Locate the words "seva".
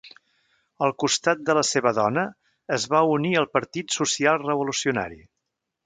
1.73-1.93